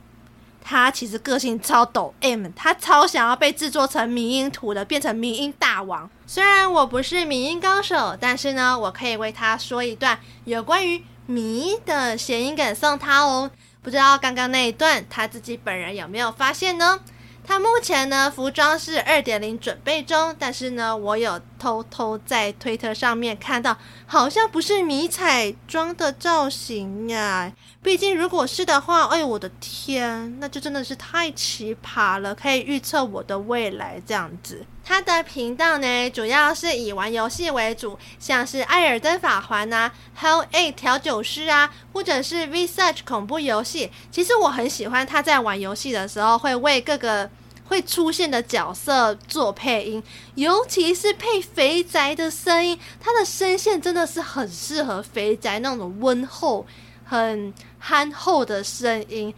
[0.68, 6.10] 他其实个性超抖 M，他超想要被制作成迷音图的，变成迷音大王。
[6.26, 13.52] 虽然我不是迷音高手，但是呢，我可以为他说一段有关于迷的谐音梗送他哦。
[13.84, 17.00] 不知道刚刚那一段他自己本人有没有发现呢？
[17.48, 27.52] 他目前呢，服装是二点零准备中，但是呢，我有偷偷在推特上面看到，好像不是迷彩装的造型呀。
[27.82, 34.66] 毕竟如果是的话，哎我的天，那就真的是太奇葩了，可以预测我的未来这样子。
[34.84, 39.92] 他的频道呢，主要是以玩游戏为主，像是《艾尔登法环》啊，
[40.24, 43.92] 《Hell Eight 调酒师》啊，或者是《Visage》恐怖游戏。
[44.12, 47.28] 其实我很喜欢他在玩游戏的时候，会为各个
[47.68, 50.04] 会出现的角色做配音，
[50.36, 56.66] 尤其是配肥宅的声音，他的声线真的是很适合肥宅那种温厚、
[57.04, 59.34] 很憨厚的声音。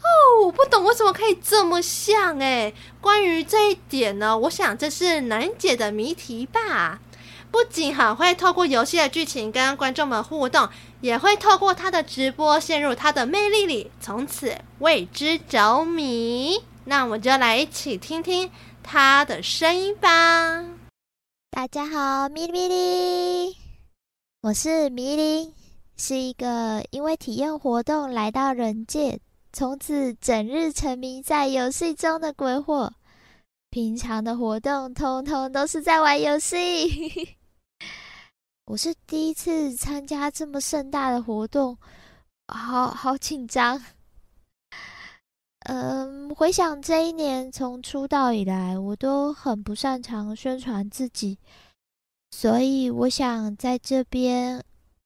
[0.00, 2.72] 哦，我不懂为什么可以这么像诶。
[3.00, 7.00] 关于这一点呢，我想这是难解的谜题吧。
[7.50, 10.68] 不仅很会透过游戏的剧情跟观众们互动，
[11.00, 16.62] 也会透过他的直播陷入他的魅力里，从此为之着迷。
[16.88, 18.50] 那我们就来一起听听
[18.82, 20.64] 他的声音吧。
[21.50, 23.56] 大家好，米哩米哩，
[24.40, 25.52] 我是米哩，
[25.98, 29.20] 是一个因为体验活动来到人界，
[29.52, 32.90] 从此整日沉迷在游戏中的鬼火。
[33.68, 37.36] 平常的活动通通都是在玩游戏。
[38.64, 41.76] 我是第一次参加这么盛大的活动，
[42.46, 43.78] 好好紧张。
[45.68, 51.38] 嗯，回想这一年从出道以来，我都很不擅长宣传自己，
[52.30, 54.64] 所以我想在这边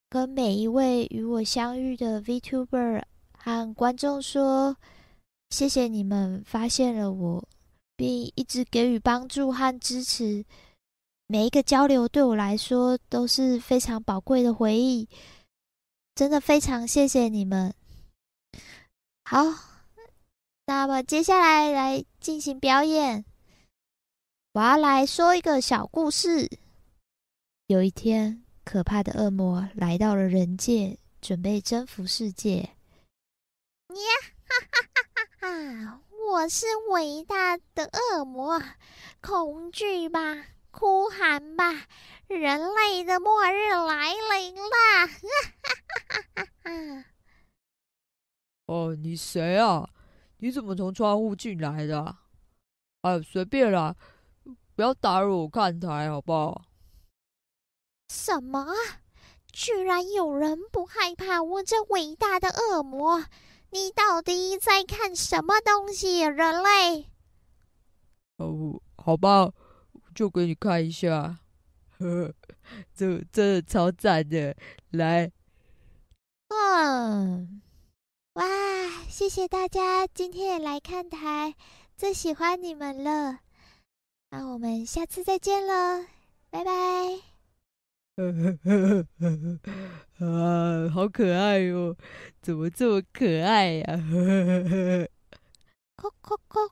[0.08, 3.02] 跟每一位与我相遇的 VTuber
[3.36, 4.76] 和观众说，
[5.50, 7.44] 谢谢你们发现了我。
[7.94, 10.44] 并一直给予帮助和支持，
[11.28, 15.08] 每一个交流对我来说都是非常宝贵的回忆，
[16.14, 17.72] 真的非常谢谢你们。
[19.24, 19.44] 好，
[20.72, 23.26] 那么接下来来进行表演，
[24.52, 26.48] 我要来说一个小故事。
[27.66, 32.60] 有一天，可怕的恶魔来到了人界，准备征服世界。
[32.60, 32.72] 呀
[34.48, 35.50] 哈哈哈哈
[35.86, 36.00] 哈！
[36.30, 38.58] 我是伟大的恶魔，
[39.20, 41.86] 恐惧吧，哭喊吧，
[42.28, 44.70] 人类的末日来临了！
[45.06, 47.04] 哈哈哈哈哈！
[48.64, 49.86] 哦，你谁啊？
[50.42, 52.16] 你怎么从窗户进来的？
[53.02, 53.94] 哎，随便啦，
[54.74, 56.64] 不要打扰我看台，好不好？
[58.08, 58.66] 什么？
[59.52, 63.24] 居然有人不害怕我这伟大的恶魔？
[63.70, 67.06] 你到底在看什么东西，人类？
[68.38, 69.52] 哦，好吧，
[70.12, 71.38] 就给你看一下，
[72.00, 72.34] 呵呵，
[72.92, 74.56] 这真的超赞的，
[74.90, 75.30] 来。
[76.48, 77.61] 嗯，
[78.34, 78.46] 哇，
[79.10, 81.54] 谢谢大家今天也来看台，
[81.98, 83.40] 最喜欢你们了。
[84.30, 86.06] 那我们下次再见了，
[86.48, 86.72] 拜拜。
[90.24, 91.94] 啊，好可爱哟！
[92.40, 93.84] 怎么这么可爱呀？
[95.96, 96.70] 扣扣扣，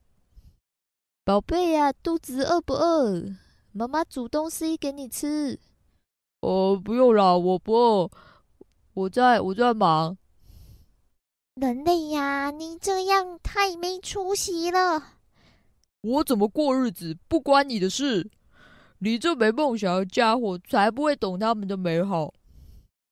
[1.27, 3.37] 宝贝呀，肚子饿不饿？
[3.73, 5.61] 妈妈煮东西给你吃。
[6.41, 8.11] 哦，不用了，我不饿。
[8.95, 10.17] 我在我在忙。
[11.55, 15.17] 人类呀，你这样太没出息了。
[16.03, 18.31] 我怎么过日子不关你的事。
[19.01, 22.33] 你这没梦想的家伙，才不会懂他们的美好。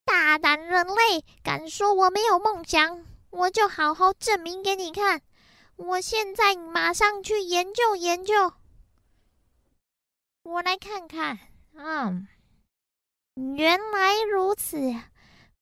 [0.05, 5.23] 大胆人类，敢说我没有梦想，我就好好证明给你看。
[5.77, 8.53] 我现在马上去研究研究。
[10.43, 11.39] 我来看看，
[11.75, 12.27] 嗯，
[13.57, 14.79] 原来如此，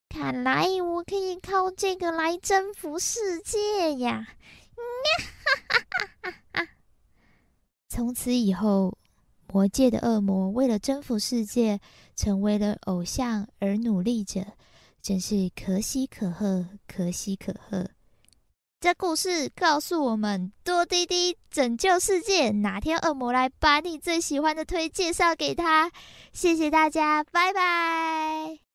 [0.09, 4.27] 看来我可以靠这个来征服世界呀！
[4.77, 6.69] 哈哈哈哈哈！
[7.89, 8.97] 从此以后。
[9.53, 11.81] 魔界的恶魔为了征服世界，
[12.15, 14.45] 成为了偶像而努力着，
[15.01, 17.89] 真是可喜可贺，可喜可贺。
[18.81, 22.51] 这故事告诉我们：多滴滴拯救世界。
[22.51, 25.91] 哪天恶魔来，把你最喜欢的推介绍给他。
[26.33, 28.66] 谢谢大家，拜拜。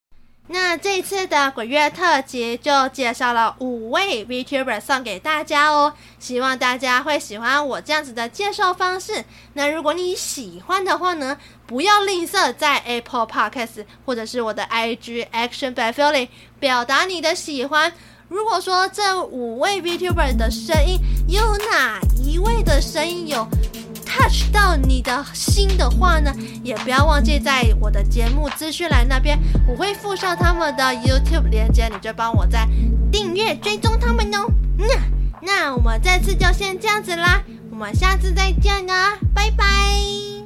[0.53, 9.23] 那这次的鬼月特辑就介绍了五位 VTuber 送给大家哦，希望大家会喜欢我这样子的介绍方式。
[9.53, 16.27] 那如果你喜欢的话呢，不要吝啬在 Apple Podcast 或者是我的 IG Action by Feeling
[16.59, 17.93] 表达你的喜欢。
[18.27, 20.99] 如果说这五位 VTuber 的声音
[21.29, 21.41] 有
[21.71, 23.47] 哪一位的声音有
[24.11, 26.33] touch 到你的心的话呢，
[26.63, 32.67] 也不要忘记在我的节目资讯栏那边，我会附上他们的 YouTube 链接，你就帮我在
[33.11, 34.45] 订阅追踪他们哦。
[34.79, 34.85] 嗯，
[35.41, 37.41] 那我们这次就先这样子啦，
[37.71, 40.40] 我们下次再见啊，拜拜。